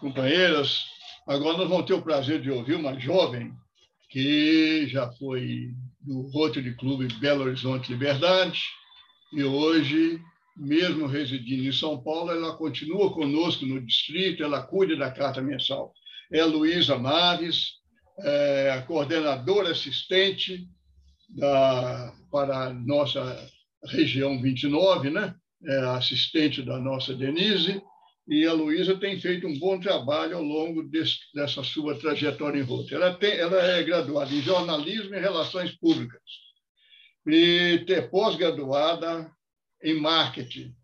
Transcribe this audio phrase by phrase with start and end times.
[0.00, 0.84] companheiras.
[1.26, 3.52] Agora nós vamos ter o prazer de ouvir uma jovem
[4.10, 8.60] que já foi do Rotary Clube Belo Horizonte Liberdade
[9.32, 10.20] e hoje,
[10.56, 15.92] mesmo residindo em São Paulo, ela continua conosco no distrito, ela cuida da carta mensal.
[16.30, 17.72] É Luísa Mares,
[18.20, 20.68] é a coordenadora assistente
[21.28, 23.50] da, para a nossa
[23.86, 25.34] região 29, né?
[25.66, 27.82] É assistente da nossa Denise,
[28.26, 32.62] e a Luísa tem feito um bom trabalho ao longo desse, dessa sua trajetória em
[32.62, 32.94] Rota.
[32.94, 36.22] Ela, tem, ela é graduada em jornalismo e relações públicas
[37.26, 39.30] e ter pós-graduada
[39.82, 40.74] em marketing.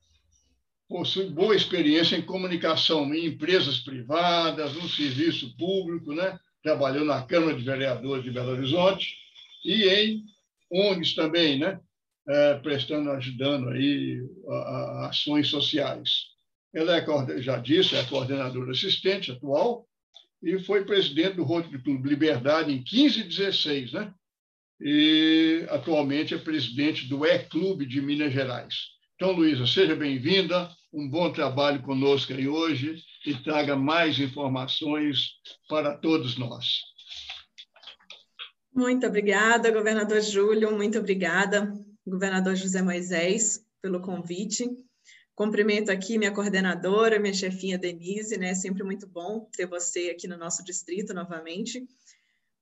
[0.88, 6.38] Possui boa experiência em comunicação em empresas privadas, no serviço público, né?
[6.62, 9.16] trabalhou na Câmara de Vereadores de Belo Horizonte
[9.64, 10.24] e em
[10.70, 11.80] ONGs também, né?
[12.28, 16.29] É, prestando, ajudando aí a, a ações sociais.
[16.72, 19.86] Ela é, já disse, é coordenadora assistente atual
[20.42, 24.14] e foi presidente do Rotary Clube Liberdade em 15 e 16, né?
[24.80, 28.74] E atualmente é presidente do E-Clube de Minas Gerais.
[29.14, 35.32] Então, Luísa, seja bem-vinda, um bom trabalho conosco aí hoje e traga mais informações
[35.68, 36.80] para todos nós.
[38.74, 41.70] Muito obrigada, governador Júlio, muito obrigada,
[42.06, 44.70] governador José Moisés, pelo convite.
[45.40, 48.54] Cumprimento aqui minha coordenadora, minha chefinha Denise, né?
[48.54, 51.82] Sempre muito bom ter você aqui no nosso distrito novamente.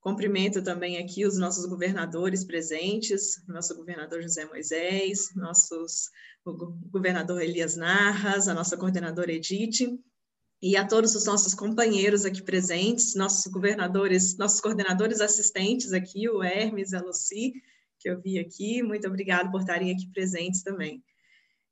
[0.00, 6.08] Cumprimento também aqui os nossos governadores presentes, nosso governador José Moisés, nossos,
[6.44, 6.52] o
[6.88, 9.98] governador Elias Narras, a nossa coordenadora Edith,
[10.62, 16.44] e a todos os nossos companheiros aqui presentes, nossos governadores, nossos coordenadores assistentes aqui, o
[16.44, 17.54] Hermes, a Luci,
[17.98, 21.02] que eu vi aqui, muito obrigado por estarem aqui presentes também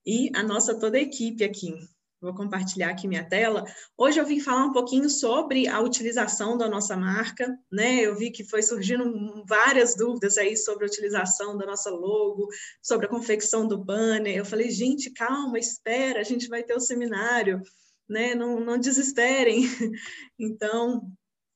[0.06, 1.74] e a nossa toda a equipe aqui.
[2.20, 3.64] Vou compartilhar aqui minha tela.
[3.96, 8.00] Hoje eu vim falar um pouquinho sobre a utilização da nossa marca, né?
[8.00, 12.48] Eu vi que foi surgindo várias dúvidas aí sobre a utilização da nossa logo,
[12.80, 14.34] sobre a confecção do banner.
[14.34, 17.60] Eu falei, gente, calma, espera, a gente vai ter o seminário,
[18.08, 18.34] né?
[18.34, 19.62] Não, não desesperem.
[20.38, 21.10] Então,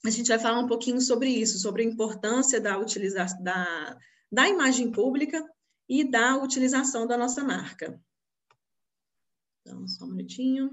[0.04, 3.98] a gente vai falar um pouquinho sobre isso, sobre a importância da utilização da,
[4.30, 5.44] da imagem pública
[5.88, 8.00] e da utilização da nossa marca.
[9.70, 10.69] Então, só um minutinho.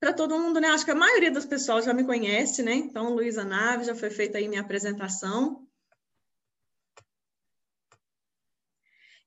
[0.00, 0.68] Para todo mundo, né?
[0.68, 2.72] Acho que a maioria das pessoas já me conhece, né?
[2.72, 5.68] Então, Luísa Nave, já foi feita aí minha apresentação.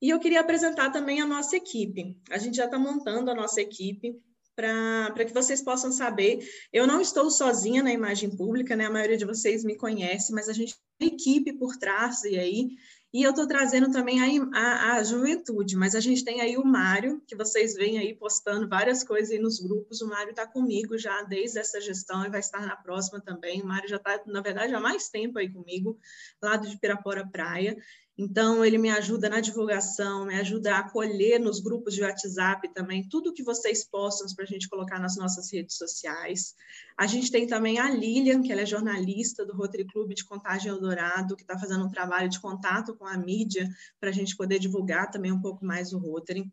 [0.01, 2.19] E eu queria apresentar também a nossa equipe.
[2.31, 4.19] A gente já está montando a nossa equipe
[4.55, 6.39] para que vocês possam saber.
[6.73, 8.85] Eu não estou sozinha na imagem pública, né?
[8.85, 12.69] A maioria de vocês me conhece, mas a gente tem equipe por trás e aí
[13.13, 16.66] e eu estou trazendo também a, a, a, juventude, mas a gente tem aí o
[16.66, 20.01] Mário, que vocês veem aí postando várias coisas aí nos grupos.
[20.01, 23.62] O Mário está comigo já desde essa gestão e vai estar na próxima também.
[23.62, 25.97] O Mário já está, na verdade, há mais tempo aí comigo,
[26.41, 27.78] lá de Pirapora Praia.
[28.19, 33.07] Então, ele me ajuda na divulgação, me ajuda a acolher nos grupos de WhatsApp também,
[33.07, 36.56] tudo que vocês possam para a gente colocar nas nossas redes sociais.
[36.97, 40.72] A gente tem também a Lilian, que ela é jornalista do Rotary Clube de Contagem
[40.72, 43.69] Eldorado, que está fazendo um trabalho de contato com a mídia
[44.00, 46.51] para a gente poder divulgar também um pouco mais o Rotary.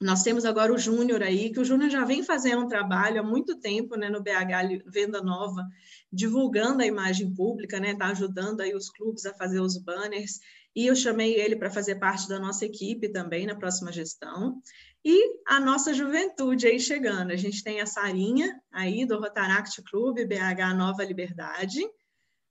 [0.00, 3.22] Nós temos agora o Júnior aí, que o Júnior já vem fazendo um trabalho há
[3.22, 5.64] muito tempo né, no BH Venda Nova,
[6.12, 10.40] divulgando a imagem pública, né, tá ajudando aí os clubes a fazer os banners,
[10.74, 14.60] e eu chamei ele para fazer parte da nossa equipe também na próxima gestão.
[15.04, 17.30] E a nossa juventude aí chegando.
[17.30, 21.80] A gente tem a Sarinha aí do Rotaract Clube BH Nova Liberdade.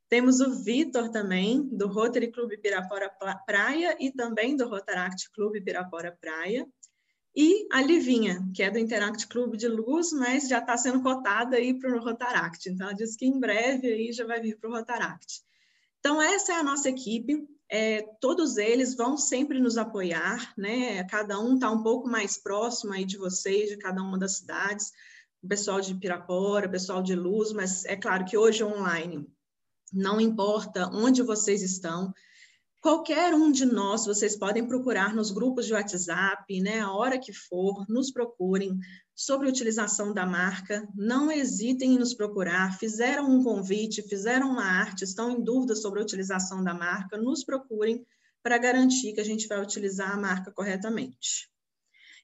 [0.07, 3.11] Temos o Vitor também, do Rotary Clube Pirapora
[3.45, 6.67] Praia e também do Rotaract Clube Pirapora Praia.
[7.35, 11.55] E a Livinha, que é do Interact Clube de Luz, mas já está sendo cotada
[11.55, 12.69] aí para o Rotaract.
[12.69, 15.41] Então, ela disse que em breve aí já vai vir para o Rotaract.
[16.00, 17.47] Então, essa é a nossa equipe.
[17.75, 21.03] É, todos eles vão sempre nos apoiar, né?
[21.06, 24.91] Cada um está um pouco mais próximo aí de vocês, de cada uma das cidades.
[25.41, 29.28] O pessoal de Pirapora, o pessoal de Luz, mas é claro que hoje online.
[29.91, 32.14] Não importa onde vocês estão,
[32.84, 37.32] Qualquer um de nós, vocês podem procurar nos grupos de WhatsApp, né, a hora que
[37.32, 38.78] for, nos procurem
[39.16, 44.66] sobre a utilização da marca, não hesitem em nos procurar, fizeram um convite, fizeram uma
[44.66, 48.06] arte, estão em dúvida sobre a utilização da marca, nos procurem
[48.44, 51.50] para garantir que a gente vai utilizar a marca corretamente.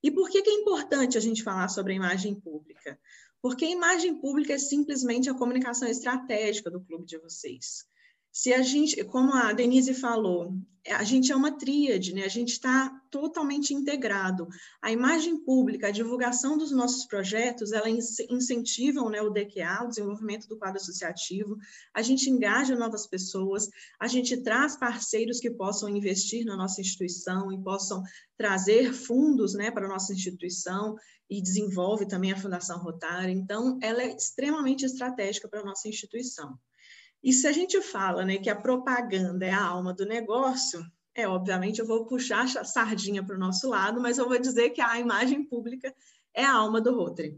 [0.03, 2.99] E por que, que é importante a gente falar sobre a imagem pública?
[3.41, 7.87] Porque a imagem pública é simplesmente a comunicação estratégica do clube de vocês.
[8.31, 10.53] Se a gente, como a Denise falou,
[10.87, 12.23] a gente é uma tríade, né?
[12.23, 14.47] A gente está totalmente integrado.
[14.81, 20.47] A imagem pública, a divulgação dos nossos projetos, ela incentivam né, o DQA, o desenvolvimento
[20.47, 21.57] do quadro associativo,
[21.93, 23.67] a gente engaja novas pessoas,
[23.99, 28.01] a gente traz parceiros que possam investir na nossa instituição e possam
[28.37, 30.95] trazer fundos né, para a nossa instituição
[31.29, 33.31] e desenvolve também a Fundação Rotária.
[33.31, 36.57] Então, ela é extremamente estratégica para a nossa instituição.
[37.23, 40.81] E se a gente fala né, que a propaganda é a alma do negócio,
[41.13, 44.69] é obviamente eu vou puxar a sardinha para o nosso lado, mas eu vou dizer
[44.69, 45.93] que a imagem pública
[46.33, 47.37] é a alma do Rotary.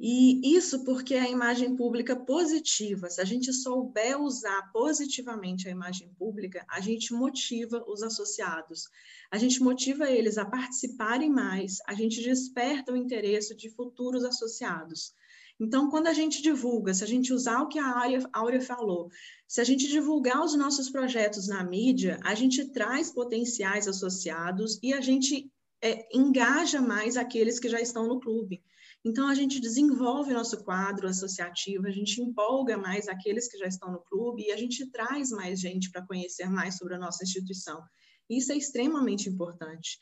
[0.00, 6.14] E isso porque a imagem pública positiva, se a gente souber usar positivamente a imagem
[6.16, 8.84] pública, a gente motiva os associados,
[9.28, 15.12] a gente motiva eles a participarem mais, a gente desperta o interesse de futuros associados.
[15.60, 18.02] Então, quando a gente divulga, se a gente usar o que a
[18.32, 19.10] Áurea falou,
[19.46, 24.94] se a gente divulgar os nossos projetos na mídia, a gente traz potenciais associados e
[24.94, 25.50] a gente
[25.82, 28.62] é, engaja mais aqueles que já estão no clube.
[29.04, 33.90] Então, a gente desenvolve nosso quadro associativo, a gente empolga mais aqueles que já estão
[33.90, 37.82] no clube e a gente traz mais gente para conhecer mais sobre a nossa instituição.
[38.28, 39.98] Isso é extremamente importante.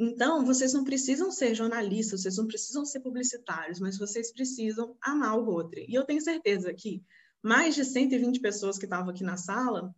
[0.00, 5.36] Então, vocês não precisam ser jornalistas, vocês não precisam ser publicitários, mas vocês precisam amar
[5.36, 5.86] o Rotary.
[5.88, 7.02] E eu tenho certeza que
[7.42, 9.92] mais de 120 pessoas que estavam aqui na sala,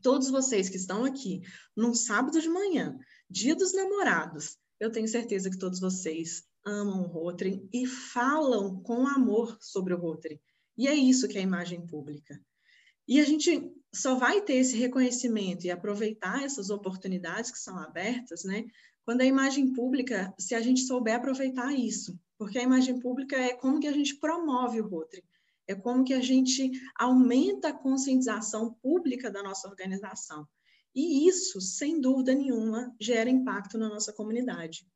[0.00, 1.40] todos vocês que estão aqui,
[1.76, 2.96] num sábado de manhã,
[3.28, 9.04] dia dos namorados, eu tenho certeza que todos vocês amam o Rotary e falam com
[9.04, 10.40] amor sobre o Rotary.
[10.78, 12.40] E é isso que é a imagem pública.
[13.06, 18.44] E a gente só vai ter esse reconhecimento e aproveitar essas oportunidades que são abertas,
[18.44, 18.64] né,
[19.04, 23.54] quando a imagem pública, se a gente souber aproveitar isso, porque a imagem pública é
[23.54, 25.22] como que a gente promove o Rotary,
[25.66, 30.46] é como que a gente aumenta a conscientização pública da nossa organização.
[30.94, 34.86] E isso, sem dúvida nenhuma, gera impacto na nossa comunidade.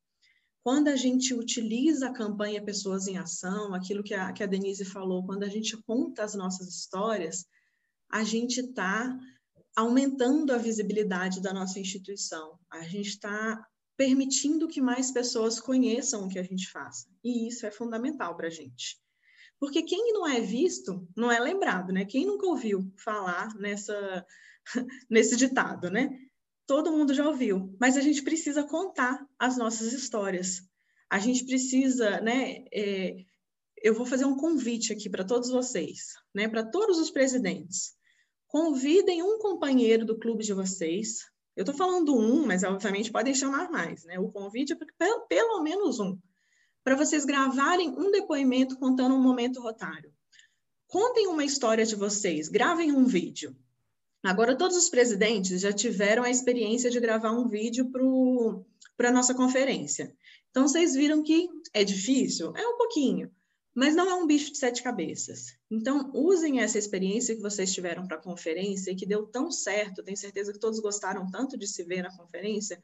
[0.62, 4.84] Quando a gente utiliza a campanha Pessoas em Ação, aquilo que a, que a Denise
[4.84, 7.46] falou, quando a gente conta as nossas histórias,
[8.10, 9.18] a gente está
[9.76, 12.58] aumentando a visibilidade da nossa instituição.
[12.70, 13.64] A gente está
[13.98, 17.08] permitindo que mais pessoas conheçam o que a gente faça.
[17.22, 18.96] E isso é fundamental para a gente.
[19.58, 22.04] Porque quem não é visto não é lembrado, né?
[22.04, 24.24] Quem nunca ouviu falar nessa,
[25.10, 26.16] nesse ditado, né?
[26.64, 30.62] Todo mundo já ouviu, mas a gente precisa contar as nossas histórias.
[31.10, 32.66] A gente precisa, né?
[32.72, 33.16] É,
[33.82, 36.46] eu vou fazer um convite aqui para todos vocês, né?
[36.46, 37.96] Para todos os presidentes.
[38.46, 41.18] Convidem um companheiro do clube de vocês
[41.58, 44.16] eu estou falando um, mas obviamente podem chamar mais, né?
[44.16, 46.16] O convite é para pelo menos um,
[46.84, 50.12] para vocês gravarem um depoimento contando um momento rotário.
[50.86, 53.56] Contem uma história de vocês, gravem um vídeo.
[54.22, 57.90] Agora, todos os presidentes já tiveram a experiência de gravar um vídeo
[58.96, 60.14] para a nossa conferência.
[60.50, 62.52] Então, vocês viram que é difícil?
[62.54, 63.32] É um pouquinho
[63.78, 65.56] mas não é um bicho de sete cabeças.
[65.70, 70.02] Então, usem essa experiência que vocês tiveram para a conferência e que deu tão certo,
[70.02, 72.82] tenho certeza que todos gostaram tanto de se ver na conferência.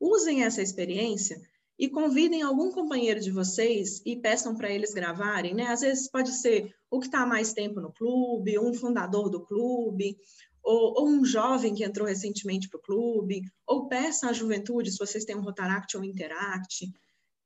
[0.00, 1.40] Usem essa experiência
[1.78, 5.68] e convidem algum companheiro de vocês e peçam para eles gravarem, né?
[5.68, 10.18] Às vezes pode ser o que está mais tempo no clube, um fundador do clube,
[10.60, 14.98] ou, ou um jovem que entrou recentemente para o clube, ou peçam à juventude, se
[14.98, 16.92] vocês têm um Rotaract ou Interact,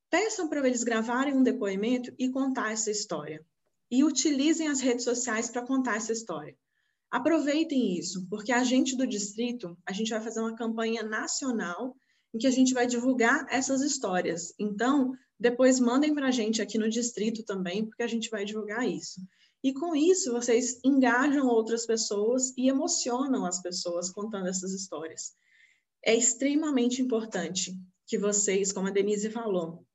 [0.09, 3.45] Peçam para eles gravarem um depoimento e contar essa história.
[3.91, 6.57] E utilizem as redes sociais para contar essa história.
[7.09, 11.95] Aproveitem isso, porque a gente do distrito, a gente vai fazer uma campanha nacional
[12.33, 14.53] em que a gente vai divulgar essas histórias.
[14.59, 18.87] Então, depois mandem para a gente aqui no distrito também, porque a gente vai divulgar
[18.87, 19.21] isso.
[19.63, 25.33] E com isso, vocês engajam outras pessoas e emocionam as pessoas contando essas histórias.
[26.03, 27.73] É extremamente importante
[28.05, 29.86] que vocês, como a Denise falou,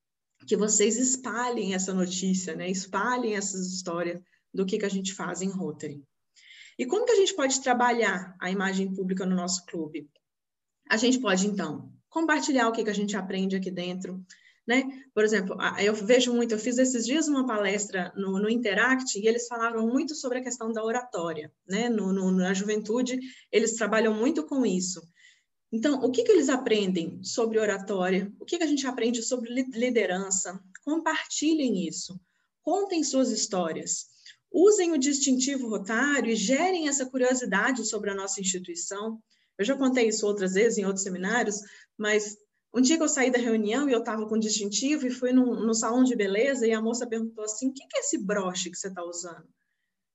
[0.47, 2.71] que vocês espalhem essa notícia, né?
[2.71, 4.21] espalhem essas histórias
[4.53, 6.03] do que, que a gente faz em Rotary.
[6.79, 10.09] E como que a gente pode trabalhar a imagem pública no nosso clube?
[10.91, 14.25] A gente pode, então, compartilhar o que, que a gente aprende aqui dentro,
[14.67, 14.85] né?
[15.15, 19.27] Por exemplo, eu vejo muito, eu fiz esses dias uma palestra no, no Interact e
[19.27, 21.89] eles falaram muito sobre a questão da oratória, né?
[21.89, 23.19] No, no, na juventude,
[23.51, 25.03] eles trabalham muito com isso.
[25.73, 28.31] Então, o que, que eles aprendem sobre oratória?
[28.39, 30.63] O que, que a gente aprende sobre liderança?
[30.85, 32.21] Compartilhem isso.
[32.63, 34.07] Contem suas histórias.
[34.53, 39.19] Usem o distintivo rotário e gerem essa curiosidade sobre a nossa instituição.
[39.59, 41.61] Eu já contei isso outras vezes em outros seminários,
[41.97, 42.37] mas
[42.75, 45.57] um dia que eu saí da reunião e eu estava com distintivo e fui no,
[45.65, 48.71] no salão de beleza e a moça perguntou assim, o que, que é esse broche
[48.71, 49.49] que você está usando?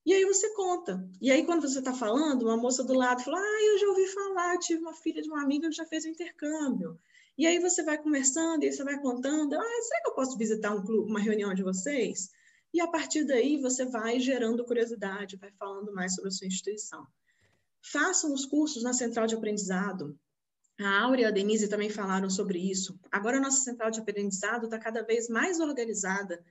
[0.07, 1.05] E aí você conta.
[1.19, 4.07] E aí, quando você está falando, uma moça do lado fala: Ah, eu já ouvi
[4.07, 6.97] falar, tive uma filha de uma amiga que já fez o intercâmbio.
[7.37, 10.73] E aí você vai conversando, e você vai contando: Ah, será que eu posso visitar
[10.73, 12.29] um clube, uma reunião de vocês?
[12.73, 17.05] E a partir daí você vai gerando curiosidade, vai falando mais sobre a sua instituição.
[17.81, 20.17] Façam os cursos na central de aprendizado.
[20.79, 22.97] A Áurea e a Denise também falaram sobre isso.
[23.11, 26.41] Agora a nossa central de aprendizado está cada vez mais organizada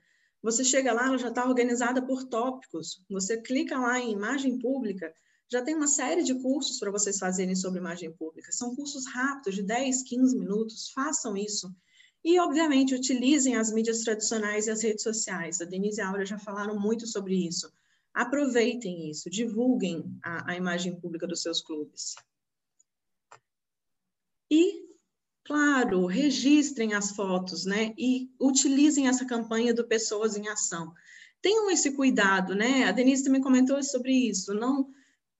[0.41, 3.03] você chega lá, ela já está organizada por tópicos.
[3.09, 5.13] Você clica lá em imagem pública,
[5.49, 8.51] já tem uma série de cursos para vocês fazerem sobre imagem pública.
[8.51, 10.91] São cursos rápidos, de 10, 15 minutos.
[10.91, 11.73] Façam isso.
[12.23, 15.61] E, obviamente, utilizem as mídias tradicionais e as redes sociais.
[15.61, 17.71] A Denise e a Aura já falaram muito sobre isso.
[18.13, 22.15] Aproveitem isso, divulguem a, a imagem pública dos seus clubes.
[24.51, 24.86] E
[25.47, 27.93] Claro, registrem as fotos, né?
[27.97, 30.93] E utilizem essa campanha do Pessoas em Ação.
[31.41, 32.83] Tenham esse cuidado, né?
[32.83, 34.53] A Denise também comentou sobre isso.
[34.53, 34.89] Não,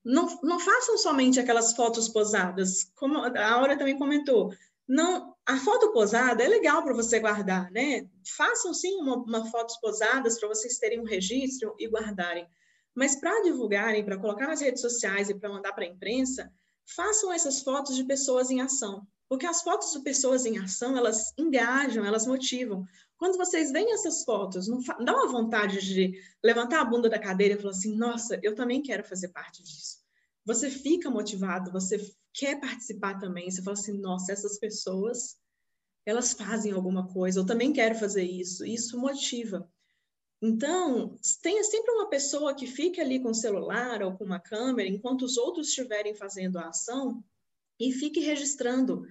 [0.06, 4.54] não, não façam somente aquelas fotos posadas, como a Aura também comentou.
[4.88, 8.08] Não, a foto posada é legal para você guardar, né?
[8.38, 12.48] Façam sim uma, uma fotos posadas para vocês terem um registro e guardarem.
[12.96, 16.50] Mas para divulgarem, para colocar nas redes sociais e para mandar para a imprensa,
[16.96, 19.06] façam essas fotos de pessoas em ação.
[19.30, 22.86] Porque as fotos de pessoas em ação, elas engajam, elas motivam.
[23.18, 27.56] Quando vocês veem essas fotos, não dá uma vontade de levantar a bunda da cadeira
[27.56, 29.98] e falar assim: nossa, eu também quero fazer parte disso.
[30.46, 32.00] Você fica motivado, você
[32.34, 33.50] quer participar também.
[33.50, 35.36] Você fala assim: nossa, essas pessoas,
[36.06, 38.66] elas fazem alguma coisa, eu também quero fazer isso.
[38.66, 39.70] Isso motiva.
[40.42, 44.88] Então, tenha sempre uma pessoa que fique ali com o celular ou com uma câmera,
[44.88, 47.24] enquanto os outros estiverem fazendo a ação,
[47.80, 49.06] e fique registrando.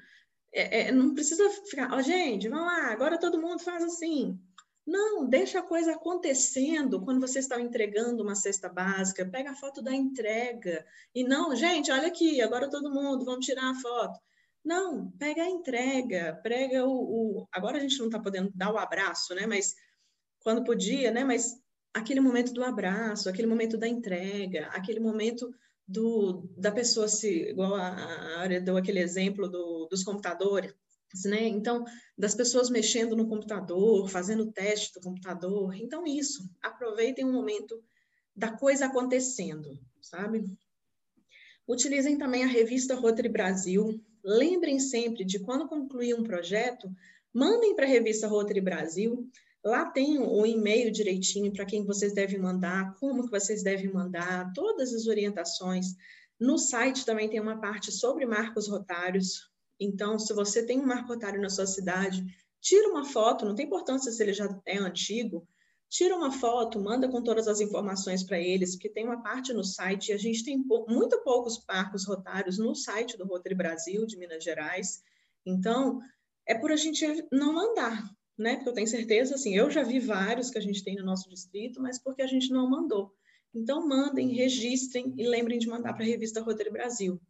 [0.52, 4.38] É, é, não precisa ficar, ó, oh, gente, vamos lá, agora todo mundo faz assim.
[4.86, 9.82] Não, deixa a coisa acontecendo quando você está entregando uma cesta básica, pega a foto
[9.82, 10.86] da entrega.
[11.12, 14.18] E não, gente, olha aqui, agora todo mundo, vamos tirar a foto.
[14.64, 17.48] Não, pega a entrega, prega o, o...
[17.52, 19.46] Agora a gente não está podendo dar o abraço, né?
[19.46, 19.74] Mas
[20.40, 21.24] quando podia, né?
[21.24, 21.60] Mas
[21.92, 25.52] aquele momento do abraço, aquele momento da entrega, aquele momento
[25.86, 30.74] do, da pessoa se, igual a área deu aquele exemplo do, dos computadores,
[31.24, 31.46] né?
[31.46, 31.84] Então,
[32.18, 35.74] das pessoas mexendo no computador, fazendo teste do computador.
[35.76, 37.80] Então, isso, aproveitem o momento
[38.34, 40.44] da coisa acontecendo, sabe?
[41.66, 44.00] Utilizem também a revista Rotary Brasil.
[44.22, 46.88] Lembrem sempre de quando concluir um projeto,
[47.32, 49.28] mandem para a revista Rotary Brasil.
[49.66, 54.52] Lá tem o e-mail direitinho para quem vocês devem mandar, como que vocês devem mandar,
[54.52, 55.86] todas as orientações.
[56.38, 59.50] No site também tem uma parte sobre marcos rotários.
[59.80, 62.24] Então, se você tem um marco rotário na sua cidade,
[62.60, 65.44] tira uma foto, não tem importância se ele já é antigo,
[65.90, 69.64] tira uma foto, manda com todas as informações para eles, porque tem uma parte no
[69.64, 74.16] site, e a gente tem muito poucos marcos rotários no site do Rotary Brasil, de
[74.16, 75.02] Minas Gerais.
[75.44, 75.98] Então,
[76.46, 78.56] é por a gente não mandar, né?
[78.56, 81.28] Porque eu tenho certeza, assim, eu já vi vários que a gente tem no nosso
[81.28, 83.12] distrito, mas porque a gente não mandou.
[83.54, 87.20] Então, mandem, registrem e lembrem de mandar para a revista Rotary Brasil.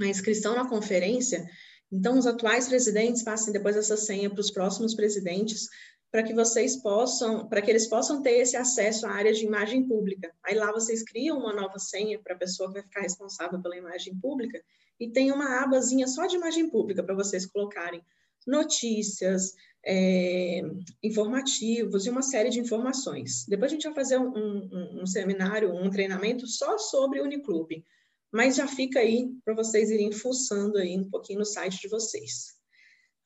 [0.00, 1.48] a inscrição na conferência.
[1.92, 5.68] Então, os atuais presidentes passem depois essa senha para os próximos presidentes,
[6.10, 9.86] para que vocês possam, para que eles possam ter esse acesso à área de imagem
[9.86, 10.32] pública.
[10.44, 13.76] Aí lá vocês criam uma nova senha para a pessoa que vai ficar responsável pela
[13.76, 14.60] imagem pública
[14.98, 18.02] e tem uma abazinha só de imagem pública para vocês colocarem
[18.46, 20.60] notícias, é,
[21.02, 23.44] informativos e uma série de informações.
[23.48, 27.84] Depois a gente vai fazer um, um, um seminário, um treinamento só sobre o Uniclube,
[28.32, 32.54] mas já fica aí para vocês irem fuçando aí um pouquinho no site de vocês.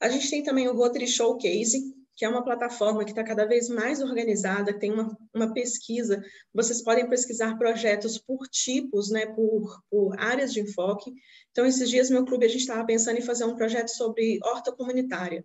[0.01, 3.69] A gente tem também o Rotary Showcase, que é uma plataforma que está cada vez
[3.69, 10.19] mais organizada, tem uma, uma pesquisa, vocês podem pesquisar projetos por tipos, né, por, por
[10.19, 11.13] áreas de enfoque.
[11.51, 14.71] Então, esses dias, meu clube, a gente estava pensando em fazer um projeto sobre horta
[14.73, 15.45] comunitária.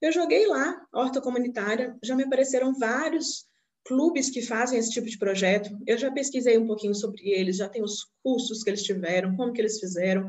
[0.00, 3.46] Eu joguei lá, horta comunitária, já me apareceram vários
[3.84, 5.70] clubes que fazem esse tipo de projeto.
[5.86, 9.52] Eu já pesquisei um pouquinho sobre eles, já tem os cursos que eles tiveram, como
[9.52, 10.28] que eles fizeram.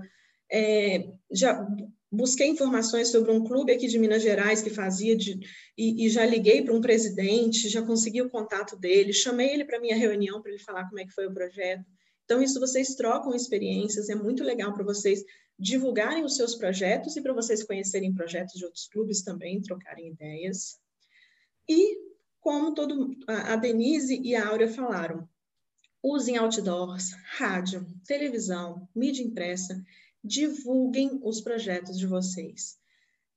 [0.52, 1.68] É, já
[2.12, 5.40] busquei informações sobre um clube aqui de Minas Gerais que fazia de,
[5.78, 9.80] e, e já liguei para um presidente, já consegui o contato dele, chamei ele para
[9.80, 11.86] minha reunião para ele falar como é que foi o projeto.
[12.26, 15.24] Então isso vocês trocam experiências, é muito legal para vocês
[15.60, 20.80] divulgarem os seus projetos e para vocês conhecerem projetos de outros clubes também, trocarem ideias.
[21.68, 21.98] E
[22.40, 25.28] como todo a Denise e a Áurea falaram,
[26.02, 29.84] usem outdoors, rádio, televisão, mídia impressa
[30.24, 32.78] divulguem os projetos de vocês.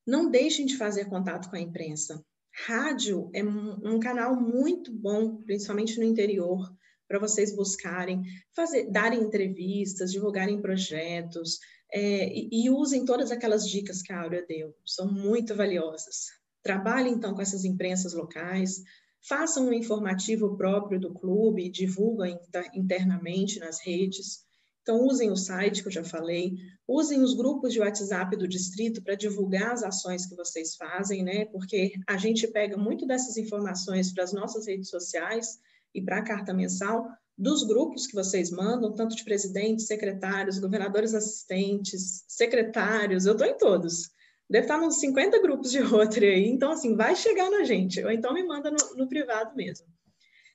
[0.06, 2.24] Não deixem de fazer contato com a imprensa.
[2.66, 6.72] Rádio é um, canal muito bom, principalmente no interior,
[7.08, 8.22] para vocês buscarem,
[8.54, 11.58] fazer, darem entrevistas, divulgarem projetos
[11.92, 16.28] é, e, e, usem todas aquelas dicas que a Áurea deu, são muito valiosas.
[16.62, 18.82] Trabalhem então com essas imprensas locais,
[19.20, 22.38] façam um informativo próprio do clube, divulguem
[22.74, 24.44] internamente nas redes.
[24.80, 26.56] Então, usem o site que eu já falei,
[26.88, 31.44] usem os grupos de WhatsApp do distrito para divulgar as ações que vocês fazem, né?
[31.44, 35.60] Porque a gente pega muito dessas informações para as nossas redes sociais
[35.94, 37.06] e para a carta mensal
[37.42, 43.58] dos grupos que vocês mandam, tanto de presidentes, secretários, governadores assistentes, secretários, eu estou em
[43.58, 44.12] todos.
[44.48, 48.12] Deve estar nos 50 grupos de Rotary aí, então, assim, vai chegar na gente, ou
[48.12, 49.88] então me manda no, no privado mesmo.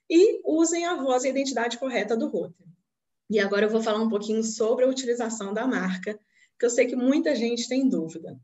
[0.09, 2.69] E usem a voz e a identidade correta do Rotary.
[3.29, 6.17] E agora eu vou falar um pouquinho sobre a utilização da marca,
[6.57, 8.39] que eu sei que muita gente tem dúvida.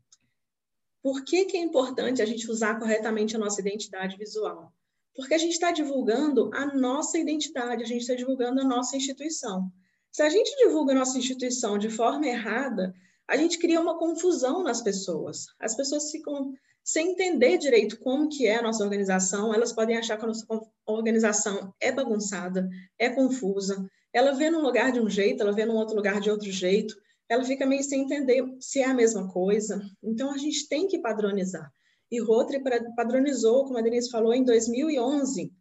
[1.02, 4.70] Por que, que é importante a gente usar corretamente a nossa identidade visual?
[5.14, 9.70] Porque a gente está divulgando a nossa identidade, a gente está divulgando a nossa instituição.
[10.10, 12.94] Se a gente divulga a nossa instituição de forma errada,
[13.28, 15.46] a gente cria uma confusão nas pessoas.
[15.58, 16.52] As pessoas ficam
[16.84, 20.46] sem entender direito como que é a nossa organização, elas podem achar que a nossa
[20.86, 25.74] organização é bagunçada, é confusa, ela vê num lugar de um jeito, ela vê num
[25.74, 26.94] outro lugar de outro jeito,
[27.28, 29.82] ela fica meio sem entender se é a mesma coisa.
[30.02, 31.72] Então, a gente tem que padronizar.
[32.14, 32.62] E Rotary
[32.94, 35.52] padronizou, como a Denise falou, em 2011,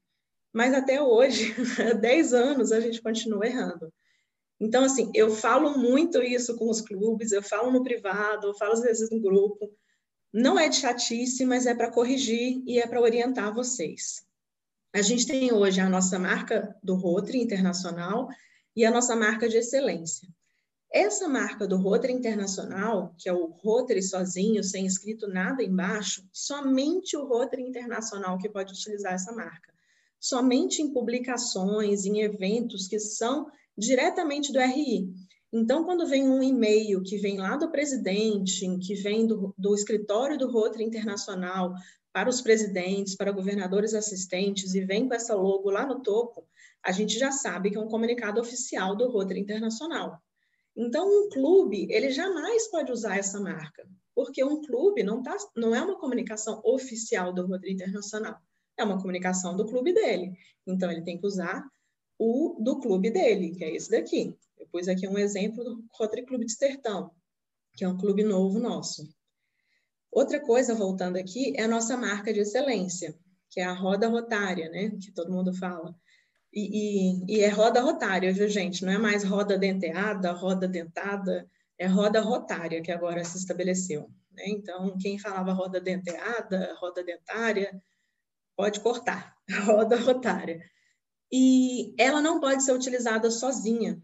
[0.54, 3.92] mas até hoje, há 10 anos, a gente continua errando.
[4.60, 8.74] Então, assim, eu falo muito isso com os clubes, eu falo no privado, eu falo
[8.74, 9.76] às vezes no grupo.
[10.32, 14.24] Não é de chatice, mas é para corrigir e é para orientar vocês.
[14.94, 18.30] A gente tem hoje a nossa marca do Rotary Internacional
[18.76, 20.30] e a nossa marca de excelência.
[20.94, 27.18] Essa marca do Rotary Internacional, que é o Rotary sozinho, sem escrito nada embaixo, somente
[27.18, 29.74] o Rotary Internacional que pode utilizar essa marca.
[30.20, 35.12] Somente em publicações, em eventos que são diretamente do RI.
[35.52, 40.38] Então, quando vem um e-mail que vem lá do presidente, que vem do, do escritório
[40.38, 41.74] do Rotary Internacional,
[42.14, 46.48] para os presidentes, para governadores assistentes e vem com essa logo lá no topo,
[46.86, 50.22] a gente já sabe que é um comunicado oficial do Rotary Internacional.
[50.76, 55.76] Então, um clube, ele jamais pode usar essa marca, porque um clube não, tá, não
[55.76, 58.40] é uma comunicação oficial do Rotary Internacional,
[58.78, 60.36] é uma comunicação do clube dele.
[60.66, 61.64] Então, ele tem que usar
[62.18, 64.36] o do clube dele, que é esse daqui.
[64.58, 67.12] Eu pus aqui um exemplo do Rotary Clube de Sertão,
[67.76, 69.08] que é um clube novo nosso.
[70.12, 73.18] Outra coisa, voltando aqui, é a nossa marca de excelência,
[73.50, 74.92] que é a roda rotária, né?
[74.92, 75.96] Que todo mundo fala.
[76.56, 78.86] E, e, é roda rotária, viu, gente?
[78.86, 84.08] Não é mais roda denteada, roda dentada, é roda rotária que agora se estabeleceu.
[84.32, 84.44] Né?
[84.48, 87.82] Então, quem falava roda denteada, roda dentária,
[88.56, 89.36] pode cortar,
[89.66, 90.62] roda rotária.
[91.32, 94.00] E ela não pode ser utilizada sozinha,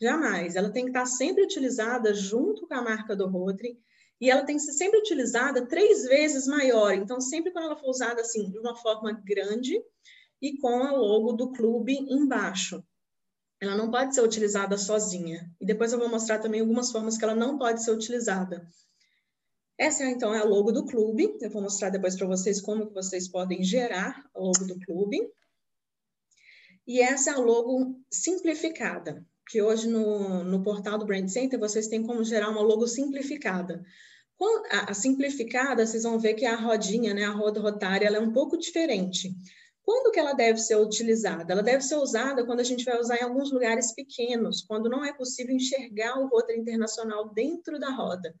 [0.00, 0.56] jamais.
[0.56, 3.78] Ela tem que estar sempre utilizada junto com a marca do Rotary
[4.20, 6.92] e ela tem que ser sempre utilizada três vezes maior.
[6.94, 9.80] Então, sempre quando ela for usada assim, de uma forma grande
[10.42, 12.84] e com a logo do clube embaixo.
[13.60, 15.48] Ela não pode ser utilizada sozinha.
[15.60, 18.68] E depois eu vou mostrar também algumas formas que ela não pode ser utilizada.
[19.78, 21.38] Essa, então, é a logo do clube.
[21.40, 25.20] Eu vou mostrar depois para vocês como que vocês podem gerar a logo do clube.
[26.84, 31.86] E essa é a logo simplificada, que hoje no, no portal do Brand Center vocês
[31.86, 33.84] têm como gerar uma logo simplificada.
[34.70, 38.32] A simplificada, vocês vão ver que a rodinha, né, a roda rotária, ela é um
[38.32, 39.32] pouco diferente.
[39.84, 41.52] Quando que ela deve ser utilizada?
[41.52, 45.04] Ela deve ser usada quando a gente vai usar em alguns lugares pequenos, quando não
[45.04, 48.34] é possível enxergar o roteiro internacional dentro da roda.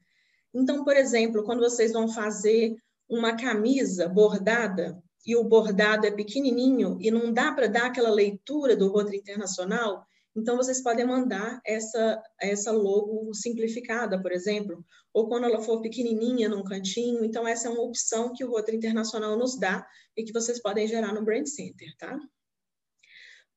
[0.54, 2.76] Então, por exemplo, quando vocês vão fazer
[3.08, 8.76] uma camisa bordada e o bordado é pequenininho e não dá para dar aquela leitura
[8.76, 15.44] do roteiro internacional, então, vocês podem mandar essa, essa logo simplificada, por exemplo, ou quando
[15.44, 17.22] ela for pequenininha num cantinho.
[17.22, 20.88] Então, essa é uma opção que o Rotary Internacional nos dá e que vocês podem
[20.88, 22.18] gerar no Brand Center, tá?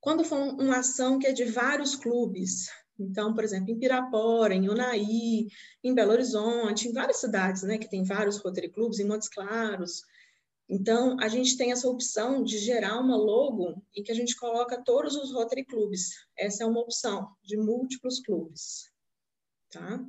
[0.02, 4.70] Quando for uma ação que é de vários clubes, então, por exemplo, em Pirapora, em
[4.70, 5.02] Unai,
[5.84, 10.02] em Belo Horizonte, em várias cidades, né, que tem vários Rotary Clubes, em Montes Claros,
[10.68, 14.82] então, a gente tem essa opção de gerar uma logo em que a gente coloca
[14.82, 16.10] todos os Rotary Clubes.
[16.36, 18.92] Essa é uma opção de múltiplos clubes,
[19.70, 20.04] tá?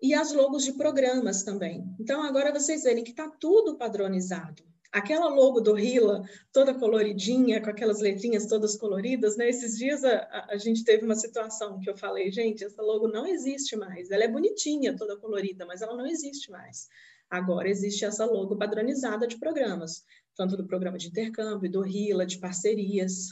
[0.00, 1.84] E as logos de programas também.
[1.98, 4.62] Então, agora vocês verem que está tudo padronizado.
[4.92, 9.48] Aquela logo do Rila, toda coloridinha, com aquelas letrinhas todas coloridas, né?
[9.48, 13.26] Esses dias a, a gente teve uma situação que eu falei, gente, essa logo não
[13.26, 14.10] existe mais.
[14.10, 16.88] Ela é bonitinha, toda colorida, mas ela não existe mais.
[17.30, 20.04] Agora existe essa logo padronizada de programas,
[20.36, 23.28] tanto do programa de intercâmbio, do RILA, de parcerias.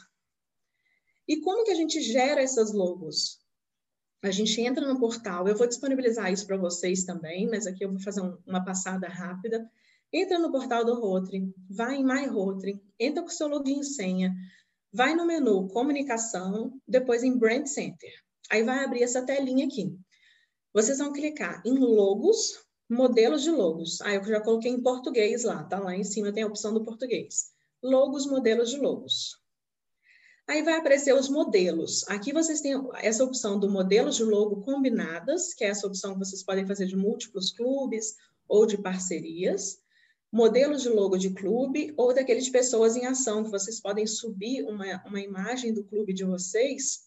[1.27, 3.39] E como que a gente gera essas logos?
[4.23, 7.91] A gente entra no portal, eu vou disponibilizar isso para vocês também, mas aqui eu
[7.91, 9.69] vou fazer um, uma passada rápida.
[10.13, 14.35] Entra no portal do Rotary, vai em My Rotary, entra com seu login e senha,
[14.93, 18.11] vai no menu Comunicação, depois em Brand Center.
[18.51, 19.95] Aí vai abrir essa telinha aqui.
[20.73, 24.01] Vocês vão clicar em Logos, Modelos de logos.
[24.01, 25.79] Ah, eu já coloquei em português lá, tá?
[25.79, 27.51] Lá em cima tem a opção do português.
[27.83, 29.37] Logos, modelos de logos.
[30.49, 32.09] Aí vai aparecer os modelos.
[32.09, 32.73] Aqui vocês têm
[33.03, 36.87] essa opção do modelos de logo combinadas, que é essa opção que vocês podem fazer
[36.87, 38.17] de múltiplos clubes
[38.49, 39.79] ou de parcerias.
[40.33, 44.65] Modelos de logo de clube ou daqueles de pessoas em ação, que vocês podem subir
[44.65, 47.07] uma, uma imagem do clube de vocês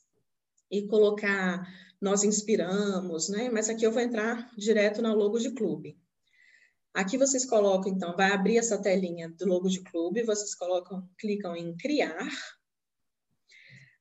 [0.69, 1.67] e colocar
[2.01, 3.49] nós inspiramos, né?
[3.49, 5.97] Mas aqui eu vou entrar direto na logo de clube.
[6.93, 11.55] Aqui vocês colocam, então, vai abrir essa telinha do logo de clube, vocês colocam, clicam
[11.55, 12.27] em criar.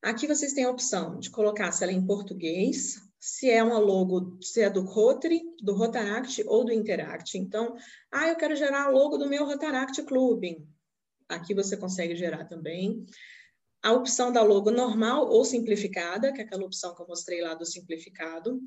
[0.03, 3.79] Aqui vocês têm a opção de colocar se ela é em português, se é uma
[3.79, 7.37] logo, se é do Rotary, do Rotaract ou do Interact.
[7.37, 7.77] Então,
[8.11, 10.67] ah, eu quero gerar a logo do meu Rotaract Clube.
[11.29, 13.07] Aqui você consegue gerar também
[13.83, 17.55] a opção da logo normal ou simplificada, que é aquela opção que eu mostrei lá
[17.55, 18.61] do simplificado.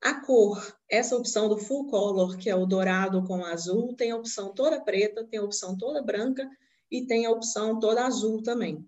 [0.00, 4.16] A cor, essa opção do full color, que é o dourado com azul, tem a
[4.16, 6.48] opção toda preta, tem a opção toda branca
[6.90, 8.86] e tem a opção toda azul também.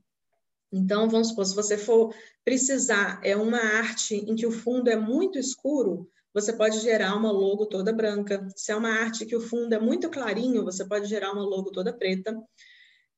[0.71, 4.97] Então, vamos supor, se você for precisar, é uma arte em que o fundo é
[4.97, 8.47] muito escuro, você pode gerar uma logo toda branca.
[8.55, 11.73] Se é uma arte que o fundo é muito clarinho, você pode gerar uma logo
[11.73, 12.37] toda preta.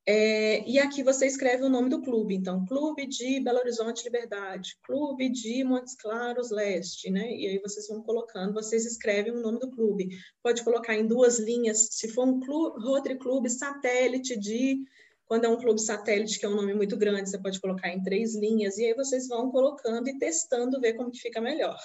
[0.07, 4.79] É, e aqui você escreve o nome do clube, então, Clube de Belo Horizonte Liberdade,
[4.83, 7.31] Clube de Montes Claros Leste, né?
[7.31, 10.09] E aí vocês vão colocando, vocês escrevem o nome do clube.
[10.43, 14.83] Pode colocar em duas linhas, se for um clube, Clube satélite de.
[15.27, 18.03] Quando é um clube satélite, que é um nome muito grande, você pode colocar em
[18.03, 21.79] três linhas, e aí vocês vão colocando e testando, ver como que fica melhor.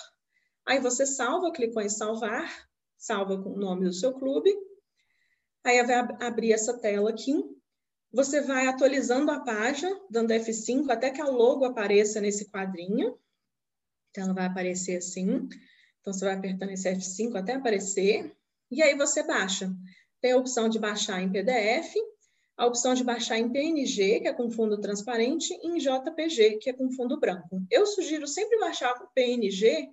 [0.66, 4.52] Aí você salva, clicou em salvar, salva com o nome do seu clube,
[5.64, 7.36] aí vai abrir essa tela aqui,
[8.16, 13.20] você vai atualizando a página, dando F5 até que a logo apareça nesse quadrinho.
[14.10, 15.50] Então, ela vai aparecer assim.
[16.00, 18.34] Então, você vai apertando esse F5 até aparecer.
[18.72, 19.70] E aí você baixa.
[20.22, 21.94] Tem a opção de baixar em PDF,
[22.56, 26.70] a opção de baixar em PNG, que é com fundo transparente, e em JPG, que
[26.70, 27.62] é com fundo branco.
[27.70, 29.90] Eu sugiro sempre baixar o PNG,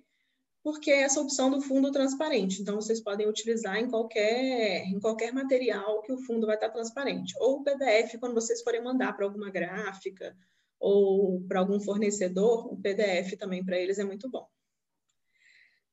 [0.63, 2.61] porque é essa opção do fundo transparente.
[2.61, 7.35] Então, vocês podem utilizar em qualquer, em qualquer material que o fundo vai estar transparente.
[7.37, 10.35] Ou o PDF, quando vocês forem mandar para alguma gráfica
[10.79, 14.47] ou para algum fornecedor, o PDF também para eles é muito bom.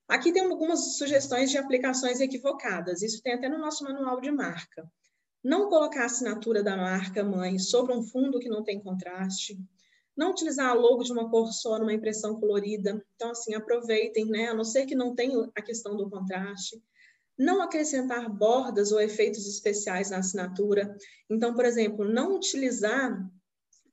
[0.09, 3.03] Aqui tem algumas sugestões de aplicações equivocadas.
[3.03, 4.89] Isso tem até no nosso manual de marca.
[5.43, 9.59] Não colocar a assinatura da marca mãe sobre um fundo que não tem contraste
[10.21, 13.03] não utilizar a logo de uma cor só numa impressão colorida.
[13.17, 14.49] Então, assim, aproveitem, né?
[14.49, 16.79] A não ser que não tenha a questão do contraste.
[17.39, 20.95] Não acrescentar bordas ou efeitos especiais na assinatura.
[21.31, 23.19] Então, por exemplo, não utilizar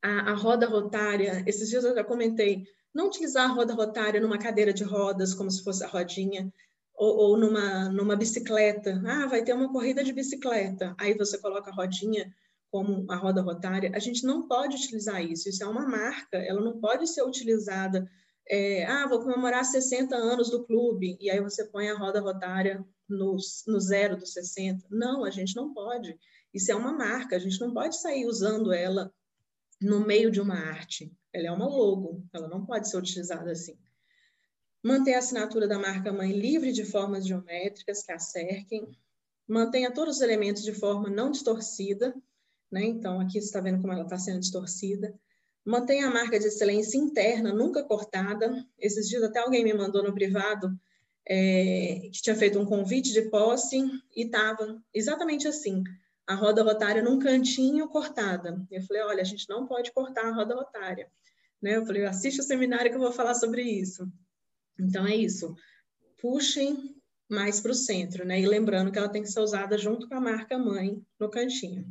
[0.02, 1.46] a, a roda rotária.
[1.48, 2.66] Esses dias eu já comentei.
[2.94, 6.54] Não utilizar a roda rotária numa cadeira de rodas, como se fosse a rodinha
[6.94, 9.02] ou, ou, numa, numa bicicleta.
[9.08, 10.94] Ah, vai ter uma corrida de bicicleta.
[11.00, 12.30] Aí você coloca a rodinha
[12.72, 15.50] como a roda rotária, a gente não pode utilizar isso.
[15.50, 18.10] Isso é uma marca, ela não pode ser utilizada.
[18.50, 22.86] É, ah, vou comemorar 60 anos do clube, e aí você põe a roda rotária
[23.08, 24.88] no, no zero dos 60.
[24.90, 26.18] Não, a gente não pode.
[26.54, 29.14] Isso é uma marca, a gente não pode sair usando ela
[29.82, 31.12] no meio de uma arte.
[31.34, 33.78] Ela é uma logo, ela não pode ser utilizada assim.
[34.84, 38.90] Manter a assinatura da marca mãe livre de formas geométricas que a cerquem.
[39.48, 42.16] Mantenha todos os elementos de forma não distorcida,
[42.72, 42.84] né?
[42.86, 45.14] Então, aqui você está vendo como ela está sendo distorcida.
[45.66, 48.66] Mantenha a marca de excelência interna, nunca cortada.
[48.80, 50.70] Esses dias até alguém me mandou no privado
[51.28, 53.78] é, que tinha feito um convite de posse
[54.16, 55.84] e estava exatamente assim
[56.26, 58.62] a roda rotária num cantinho cortada.
[58.70, 61.10] Eu falei, olha, a gente não pode cortar a roda rotária.
[61.62, 61.78] Né?
[61.78, 64.06] Eu falei, assiste o seminário que eu vou falar sobre isso.
[64.78, 65.56] Então é isso.
[66.22, 66.96] Puxem
[67.30, 68.40] mais para o centro, né?
[68.40, 71.86] E lembrando que ela tem que ser usada junto com a marca mãe no cantinho.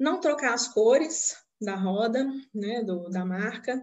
[0.00, 2.82] Não trocar as cores da roda, né?
[2.82, 3.80] Do, da marca.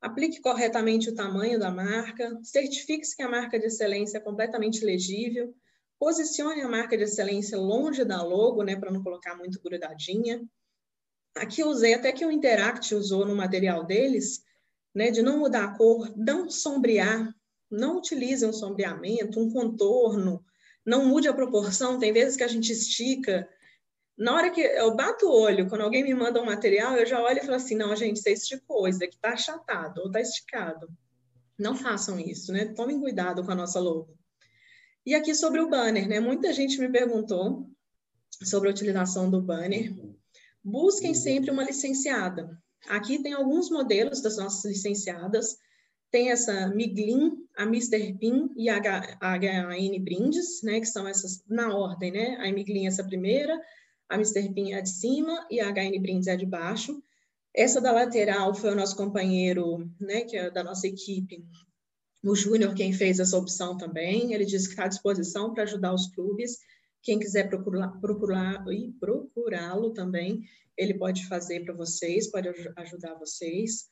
[0.00, 2.38] Aplique corretamente o tamanho da marca.
[2.44, 5.52] Certifique-se que a marca de excelência é completamente legível
[5.98, 10.42] Posicione a marca de excelência longe da logo, né, para não colocar muito grudadinha.
[11.36, 14.44] Aqui eu usei até que o Interact usou no material deles,
[14.94, 17.34] né, de não mudar a cor, não sombrear,
[17.70, 20.44] não utilize um sombreamento, um contorno,
[20.84, 21.98] não mude a proporção.
[21.98, 23.48] Tem vezes que a gente estica.
[24.16, 27.20] Na hora que eu bato o olho, quando alguém me manda um material, eu já
[27.20, 30.88] olho e falo assim: não, gente, você esticou, isso aqui está achatado ou está esticado.
[31.58, 32.66] Não façam isso, né?
[32.66, 34.16] Tomem cuidado com a nossa logo.
[35.06, 36.20] E aqui sobre o banner, né?
[36.20, 37.68] Muita gente me perguntou
[38.42, 39.94] sobre a utilização do banner.
[40.62, 42.58] Busquem sempre uma licenciada.
[42.88, 45.56] Aqui tem alguns modelos das nossas licenciadas.
[46.10, 48.14] Tem essa Miglin, a Mr.
[48.18, 50.80] Pin e a HN Brindes, né?
[50.80, 52.36] Que são essas na ordem, né?
[52.36, 53.60] A Miglin é essa primeira,
[54.08, 54.52] a Mr.
[54.52, 57.02] Pin é de cima e a HN Brindes é de baixo.
[57.54, 61.44] Essa da lateral foi o nosso companheiro, né, que é da nossa equipe,
[62.24, 65.92] o Júnior, quem fez essa opção também, ele disse que está à disposição para ajudar
[65.92, 66.58] os clubes.
[67.02, 70.42] Quem quiser procurar, procurar e procurá-lo também,
[70.74, 73.90] ele pode fazer para vocês, pode ajudar vocês.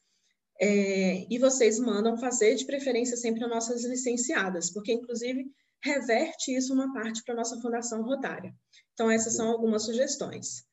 [0.59, 5.51] É, e vocês mandam fazer, de preferência, sempre as nossas licenciadas, porque, inclusive,
[5.83, 8.55] reverte isso uma parte para a nossa Fundação Rotária.
[8.95, 10.65] Então, essas são algumas sugestões.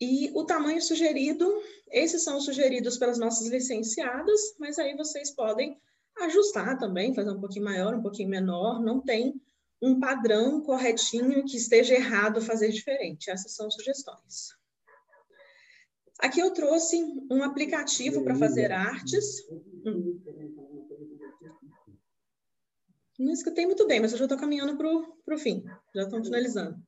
[0.00, 1.46] E o tamanho sugerido,
[1.90, 5.78] esses são sugeridos pelas nossas licenciadas, mas aí vocês podem
[6.20, 9.40] ajustar também, fazer um pouquinho maior, um pouquinho menor, não tem
[9.82, 13.30] um padrão corretinho que esteja errado fazer diferente.
[13.30, 14.54] Essas são sugestões.
[16.18, 19.42] Aqui eu trouxe um aplicativo para fazer artes.
[23.20, 25.62] Não escutei muito bem, mas eu já estou caminhando para o fim.
[25.94, 26.82] Já estamos finalizando.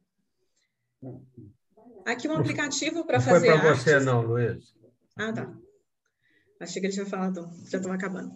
[2.07, 3.51] Aqui um aplicativo para fazer.
[3.51, 4.75] Não foi para você não, Luiz.
[5.15, 5.55] Ah, tá.
[6.59, 8.33] Achei que ele tinha falado, já estava acabando.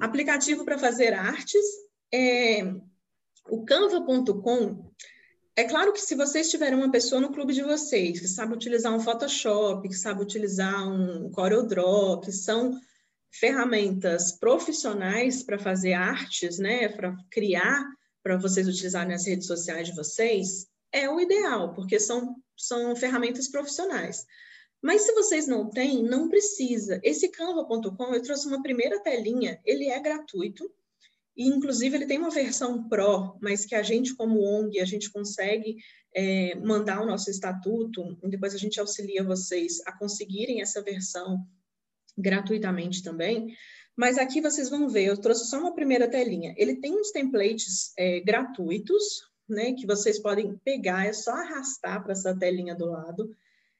[0.00, 1.64] Aplicativo para fazer artes.
[2.12, 2.64] É,
[3.48, 4.90] o canva.com.
[5.54, 8.92] É claro que se vocês tiverem uma pessoa no clube de vocês que sabe utilizar
[8.92, 12.76] um Photoshop, que sabe utilizar um CorelDRAW, que são
[13.38, 17.84] ferramentas profissionais para fazer artes, né, para criar,
[18.22, 23.48] para vocês utilizarem nas redes sociais de vocês, é o ideal, porque são, são ferramentas
[23.48, 24.24] profissionais.
[24.82, 27.00] Mas se vocês não têm, não precisa.
[27.02, 30.70] Esse canva.com, eu trouxe uma primeira telinha, ele é gratuito,
[31.36, 35.10] e inclusive ele tem uma versão Pro, mas que a gente, como ONG, a gente
[35.10, 35.76] consegue
[36.14, 41.46] é, mandar o nosso estatuto, e depois a gente auxilia vocês a conseguirem essa versão
[42.16, 43.54] gratuitamente também.
[43.96, 46.54] Mas aqui vocês vão ver, eu trouxe só uma primeira telinha.
[46.56, 52.12] Ele tem uns templates é, gratuitos, né, que vocês podem pegar, é só arrastar para
[52.12, 53.34] essa telinha do lado.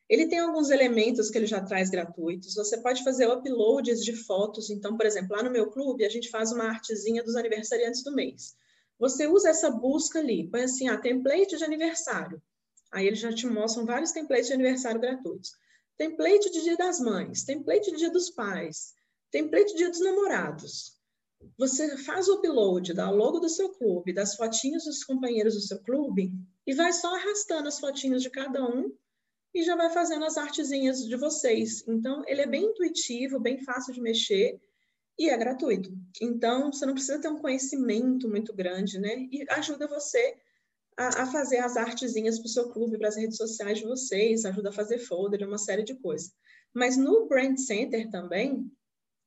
[0.08, 2.54] Ele tem alguns elementos que ele já traz gratuitos.
[2.54, 4.70] Você pode fazer uploads de fotos.
[4.70, 8.14] Então, por exemplo, lá no meu clube, a gente faz uma artezinha dos aniversariantes do
[8.14, 8.54] mês.
[8.98, 12.40] Você usa essa busca ali, põe assim, ah, template de aniversário.
[12.92, 15.50] Aí ele já te mostram vários templates de aniversário gratuitos.
[15.96, 18.94] Template de dia das mães, template de dia dos pais,
[19.30, 20.96] template de dia dos namorados.
[21.56, 25.78] Você faz o upload da logo do seu clube, das fotinhos dos companheiros do seu
[25.82, 26.32] clube
[26.66, 28.92] e vai só arrastando as fotinhos de cada um
[29.54, 31.82] e já vai fazendo as artezinhas de vocês.
[31.88, 34.60] Então, ele é bem intuitivo, bem fácil de mexer
[35.18, 35.90] e é gratuito.
[36.20, 39.26] Então, você não precisa ter um conhecimento muito grande, né?
[39.32, 40.36] E ajuda você
[40.96, 44.44] a, a fazer as artezinhas para o seu clube, para as redes sociais de vocês,
[44.44, 46.32] ajuda a fazer folder, uma série de coisas.
[46.74, 48.70] Mas no Brand Center também,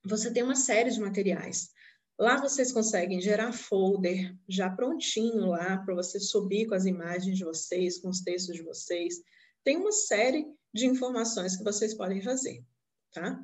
[0.05, 1.69] você tem uma série de materiais.
[2.17, 7.43] Lá vocês conseguem gerar folder já prontinho lá para você subir com as imagens de
[7.43, 9.21] vocês, com os textos de vocês
[9.63, 12.63] tem uma série de informações que vocês podem fazer,
[13.11, 13.39] tá?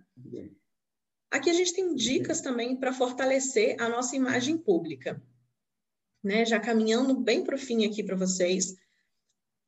[1.31, 5.21] Aqui a gente tem dicas também para fortalecer a nossa imagem pública.
[6.25, 8.75] Né, já caminhando bem para o fim aqui para vocês,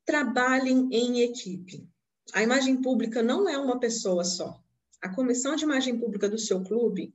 [0.04, 1.88] trabalhem em equipe.
[2.34, 4.60] A imagem pública não é uma pessoa só.
[5.00, 7.14] A comissão de imagem pública do seu clube,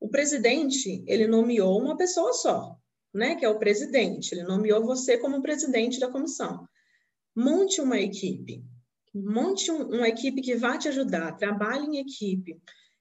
[0.00, 2.74] o presidente, ele nomeou uma pessoa só,
[3.12, 4.32] né, que é o presidente.
[4.32, 6.66] Ele nomeou você como presidente da comissão.
[7.36, 8.64] Monte uma equipe.
[9.14, 11.36] Monte um, uma equipe que vá te ajudar.
[11.36, 12.58] Trabalhe em equipe.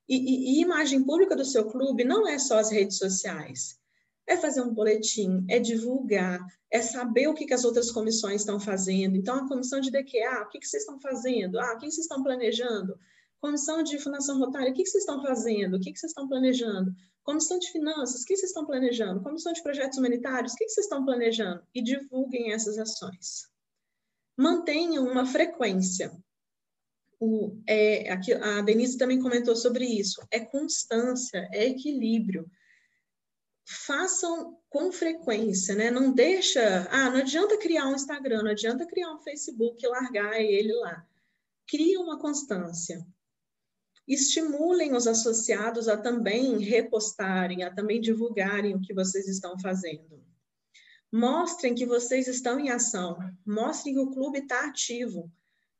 [0.10, 3.81] E, e, e imagem pública do seu clube não é só as redes sociais.
[4.28, 6.40] É fazer um boletim, é divulgar,
[6.72, 9.16] é saber o que, que as outras comissões estão fazendo.
[9.18, 11.60] Então, a comissão de DQA, o que, que vocês estão fazendo?
[11.60, 12.98] Ah, o que vocês estão planejando?
[13.42, 15.76] Comissão de Fundação Rotária, o que, que vocês estão fazendo?
[15.76, 16.94] O que, que vocês estão planejando?
[17.24, 19.22] Comissão de Finanças, o que vocês estão planejando?
[19.22, 21.62] Comissão de Projetos Humanitários, o que vocês estão planejando?
[21.74, 23.48] E divulguem essas ações.
[24.38, 26.12] Mantenham uma frequência.
[27.20, 30.22] O, é, aqui, a Denise também comentou sobre isso.
[30.32, 32.50] É constância, é equilíbrio.
[33.86, 35.90] Façam com frequência, né?
[35.90, 36.88] Não deixa.
[36.92, 41.06] Ah, não adianta criar um Instagram, não adianta criar um Facebook e largar ele lá.
[41.68, 43.06] Cria uma constância
[44.08, 50.22] estimulem os associados a também repostarem, a também divulgarem o que vocês estão fazendo.
[51.12, 55.32] Mostrem que vocês estão em ação, mostrem que o clube está ativo.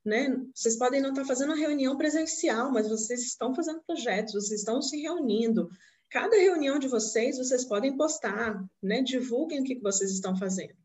[0.04, 0.36] Né?
[0.54, 4.62] Vocês podem não estar tá fazendo uma reunião presencial, mas vocês estão fazendo projetos, vocês
[4.62, 5.70] estão se reunindo.
[6.12, 9.02] Cada reunião de vocês, vocês podem postar, né?
[9.02, 10.76] divulguem o que vocês estão fazendo.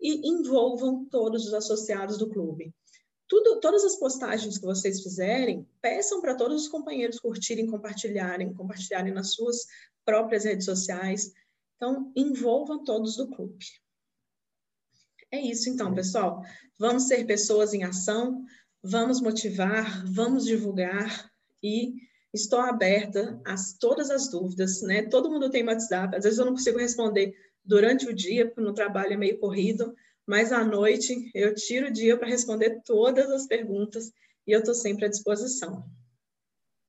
[0.00, 2.74] E envolvam todos os associados do clube
[3.26, 9.12] tudo, todas as postagens que vocês fizerem, peçam para todos os companheiros curtirem, compartilharem, compartilharem
[9.12, 9.66] nas suas
[10.04, 11.32] próprias redes sociais.
[11.76, 13.64] Então, envolvam todos do clube.
[15.30, 16.42] É isso então, pessoal.
[16.78, 18.44] Vamos ser pessoas em ação,
[18.82, 21.30] vamos motivar, vamos divulgar
[21.62, 21.94] e
[22.34, 25.02] estou aberta a todas as dúvidas, né?
[25.02, 27.32] Todo mundo tem WhatsApp, às vezes eu não consigo responder
[27.64, 29.94] durante o dia, porque no trabalho é meio corrido,
[30.26, 34.12] mas à noite eu tiro o dia para responder todas as perguntas
[34.46, 35.84] e eu estou sempre à disposição.